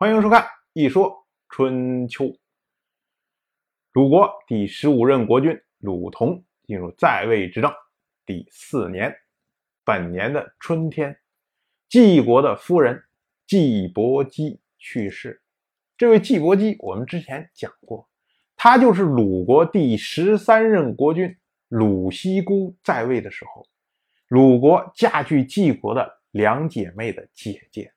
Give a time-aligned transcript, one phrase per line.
[0.00, 0.42] 欢迎收看
[0.74, 2.26] 《一说春秋》。
[3.90, 7.68] 鲁国第十五任国君鲁同进入在位执政
[8.24, 9.12] 第四年，
[9.84, 11.18] 本年的春天，
[11.88, 13.02] 季国的夫人
[13.44, 15.42] 季伯姬去世。
[15.96, 18.08] 这位季伯姬，我们之前讲过，
[18.54, 21.36] 她就是鲁国第十三任国君
[21.66, 23.66] 鲁西姑在位的时候，
[24.28, 27.92] 鲁国嫁去季国的两姐妹的姐姐。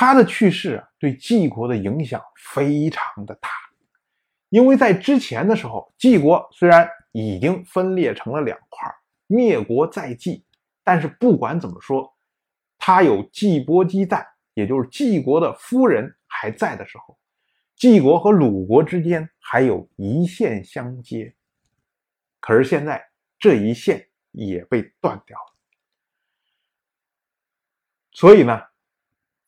[0.00, 3.48] 他的去世，对晋国的影响非常的大，
[4.48, 8.88] 因为在之前的时候，晋国虽然已经分裂成了两块，
[9.26, 10.44] 灭国在即，
[10.84, 12.16] 但是不管怎么说，
[12.78, 17.18] 他有季伯姬在，也就是晋国的夫人还在的时候，
[17.74, 21.34] 晋国和鲁国之间还有一线相接。
[22.38, 23.04] 可是现在
[23.36, 25.56] 这一线也被断掉了，
[28.12, 28.67] 所以呢。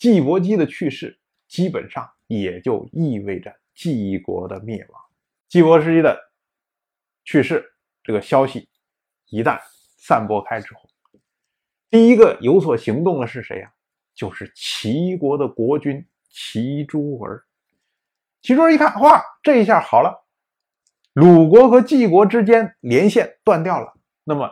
[0.00, 5.02] 季伯姬的去世，基本上也就意味着季国的灭亡。
[5.46, 6.18] 季伯姬的
[7.22, 7.62] 去世
[8.02, 8.66] 这个消息
[9.28, 9.60] 一旦
[9.98, 10.88] 散播开之后，
[11.90, 13.70] 第一个有所行动的是谁呀？
[14.14, 17.44] 就是齐国的国君齐诸儿。
[18.40, 20.24] 齐诸儿一看，哇，这一下好了，
[21.12, 23.92] 鲁国和季国之间连线断掉了，
[24.24, 24.50] 那么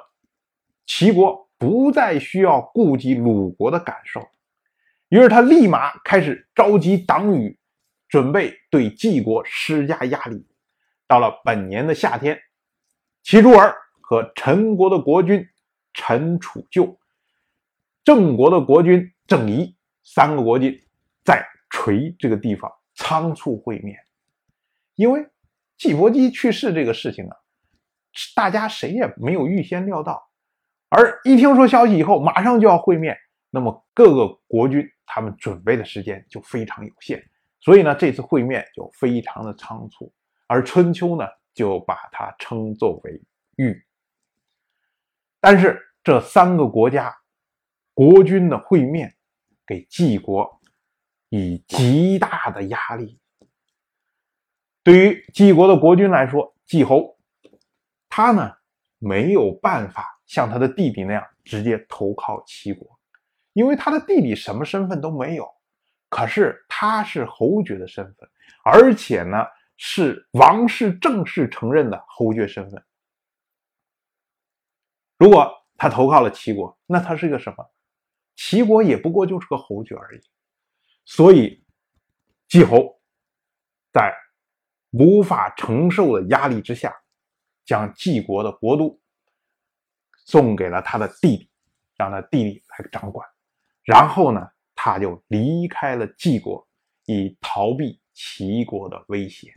[0.84, 4.28] 齐国不再需要顾及鲁国的感受。
[5.08, 7.58] 于是他立马开始召集党羽，
[8.08, 10.46] 准备对晋国施加压力。
[11.06, 12.38] 到了本年的夏天，
[13.22, 15.46] 齐诸儿和陈国的国君
[15.94, 16.98] 陈楚旧、
[18.04, 20.78] 郑国的国君郑仪三个国君
[21.24, 23.98] 在垂这个地方仓促会面。
[24.94, 25.26] 因为
[25.78, 27.36] 季伯姬去世这个事情啊，
[28.34, 30.28] 大家谁也没有预先料到，
[30.90, 33.16] 而一听说消息以后，马上就要会面。
[33.50, 37.22] 那么各个国君他们准备的时间就非常有限，
[37.60, 40.12] 所以呢这次会面就非常的仓促，
[40.46, 43.20] 而春秋呢就把它称作为
[43.56, 43.84] 玉。
[45.40, 47.16] 但是这三个国家
[47.94, 49.14] 国君的会面，
[49.66, 50.60] 给晋国
[51.30, 53.18] 以极大的压力。
[54.82, 57.16] 对于晋国的国君来说，季侯
[58.08, 58.52] 他呢
[58.98, 62.97] 没有办法像他的弟弟那样直接投靠齐国。
[63.58, 65.44] 因为他的弟弟什么身份都没有，
[66.08, 68.30] 可是他是侯爵的身份，
[68.64, 69.44] 而且呢
[69.76, 72.80] 是王室正式承认的侯爵身份。
[75.18, 77.68] 如果他投靠了齐国，那他是个什么？
[78.36, 80.20] 齐国也不过就是个侯爵而已。
[81.04, 81.60] 所以
[82.46, 83.00] 季侯
[83.92, 84.14] 在
[84.92, 86.94] 无法承受的压力之下，
[87.64, 89.00] 将季国的国都
[90.14, 91.50] 送给了他的弟弟，
[91.96, 93.28] 让他弟弟来掌管。
[93.88, 96.68] 然后呢，他就离开了晋国，
[97.06, 99.54] 以逃避齐国的威胁。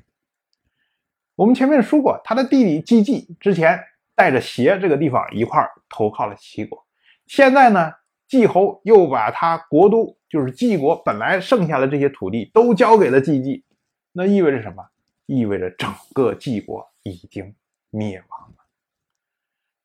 [1.35, 3.77] 我们前面说过，他的弟弟季季之前
[4.15, 6.81] 带着邪这个地方一块投靠了齐国，
[7.25, 7.91] 现在呢，
[8.25, 13.65] 季侯又把他国都，就是晋国本来剩下的这些土地都交给了季季，
[14.13, 14.81] 那意味着什么？
[15.25, 17.53] 意味着整个晋国已经
[17.89, 18.63] 灭亡了。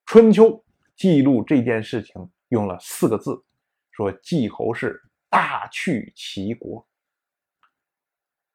[0.04, 0.62] 春秋
[0.94, 3.42] 记录这件事情用了四个字。
[3.96, 6.86] 说季侯氏大去齐国，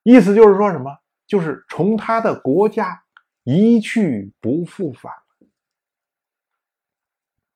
[0.03, 0.95] 意思就是说什么？
[1.25, 3.03] 就是从他的国家
[3.43, 5.11] 一去不复返。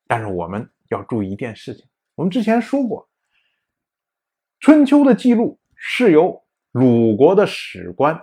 [0.07, 3.07] 但是我们要注意一件事情，我们之前说过，
[4.59, 8.19] 春秋的记录是由鲁国的史官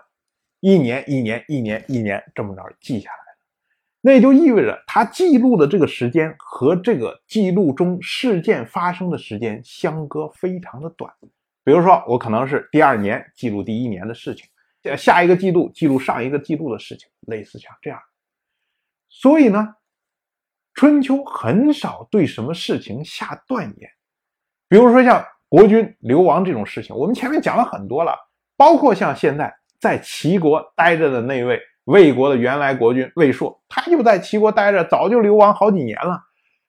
[0.58, 3.31] 一年一年一年一年这么着记下来。
[4.04, 11.08] 那也就意味着他记录的这个时间和这个记录中事件发生的时间相隔非常的短。
[11.62, 14.44] 比如说，我可能是第二年记录第一年的事情，
[14.98, 18.00] 下一个季度记录上一个季度的事情，类似像这样。
[19.08, 19.68] 所以呢，
[20.74, 23.88] 春秋很少对什么事情下断言。
[24.68, 28.16] 比如说像国君流亡这种事情，我们前面讲了很多了，
[28.56, 31.60] 包括像现在在齐国待着的那位。
[31.84, 36.22] 魏国的原来国君魏硕，他就在齐国待着，早就流亡好几年了。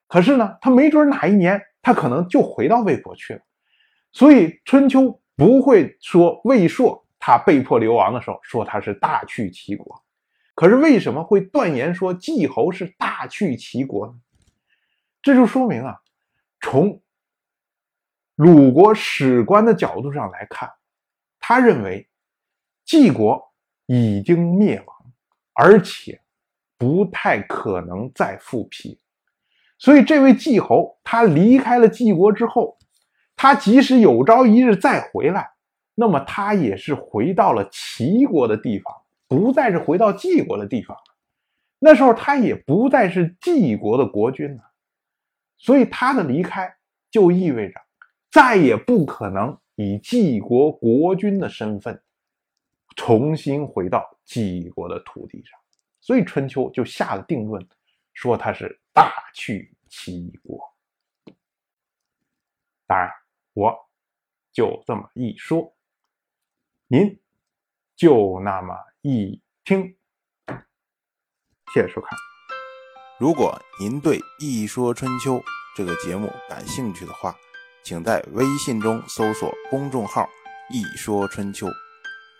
[0.07, 3.41] 可是呢，他没准哪一年他可能就回到魏国去了。
[4.11, 10.03] 所以春秋不会说魏硕他被迫流亡的时候说他是大去齐国。
[10.55, 14.13] 可是为什么会断言说季侯是大去齐国呢？
[15.21, 15.99] 这就说明啊，
[16.61, 17.01] 从
[18.35, 20.71] 鲁国史官的角度上来看，
[21.39, 22.07] 他认为
[22.83, 23.51] 季国
[23.85, 24.95] 已经灭亡。
[25.53, 26.19] 而且
[26.77, 28.99] 不太可能再复辟，
[29.77, 32.77] 所以这位季侯他离开了季国之后，
[33.35, 35.51] 他即使有朝一日再回来，
[35.95, 38.93] 那么他也是回到了齐国的地方，
[39.27, 41.03] 不再是回到晋国的地方了。
[41.79, 44.63] 那时候他也不再是季国的国君了，
[45.57, 46.73] 所以他的离开
[47.11, 47.79] 就意味着
[48.31, 52.01] 再也不可能以季国国君的身份
[52.95, 55.59] 重新回到晋国的土地上。
[56.01, 57.65] 所以春秋就下了定论，
[58.13, 60.59] 说他是大去齐国。
[62.85, 63.09] 当然，
[63.53, 63.73] 我
[64.51, 65.73] 就这么一说。
[66.87, 67.19] 您
[67.95, 69.95] 就那么一听，
[71.73, 72.17] 谢谢收看。
[73.19, 75.35] 如果您对《一说春秋》
[75.75, 77.33] 这个节目感兴趣的话，
[77.83, 80.27] 请在微信中搜索公众号
[80.69, 81.67] “一说春秋”，